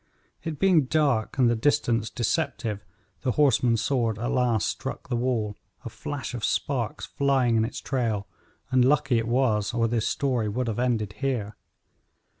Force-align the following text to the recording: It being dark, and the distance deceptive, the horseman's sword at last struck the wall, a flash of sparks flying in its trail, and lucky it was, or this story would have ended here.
It 0.43 0.57
being 0.57 0.85
dark, 0.85 1.37
and 1.37 1.47
the 1.47 1.55
distance 1.55 2.09
deceptive, 2.09 2.83
the 3.21 3.33
horseman's 3.33 3.83
sword 3.83 4.17
at 4.17 4.31
last 4.31 4.67
struck 4.67 5.09
the 5.09 5.15
wall, 5.15 5.55
a 5.85 5.89
flash 5.89 6.33
of 6.33 6.43
sparks 6.43 7.05
flying 7.05 7.55
in 7.55 7.63
its 7.63 7.79
trail, 7.81 8.25
and 8.71 8.83
lucky 8.83 9.19
it 9.19 9.27
was, 9.27 9.75
or 9.75 9.87
this 9.87 10.07
story 10.07 10.49
would 10.49 10.65
have 10.67 10.79
ended 10.79 11.13
here. 11.19 11.55